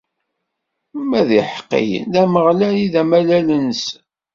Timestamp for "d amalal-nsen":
2.93-4.01